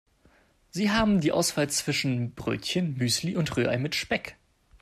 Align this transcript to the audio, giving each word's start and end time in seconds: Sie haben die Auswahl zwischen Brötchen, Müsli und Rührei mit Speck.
Sie 0.71 0.89
haben 0.89 1.21
die 1.21 1.31
Auswahl 1.31 1.69
zwischen 1.69 2.33
Brötchen, 2.33 2.97
Müsli 2.97 3.35
und 3.35 3.55
Rührei 3.55 3.77
mit 3.77 3.93
Speck. 3.93 4.35